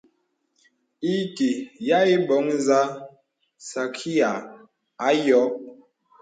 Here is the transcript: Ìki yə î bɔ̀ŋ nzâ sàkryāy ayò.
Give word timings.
Ìki 1.15 1.49
yə 1.87 1.97
î 2.15 2.15
bɔ̀ŋ 2.27 2.45
nzâ 2.57 2.79
sàkryāy 3.67 4.39
ayò. 5.07 5.41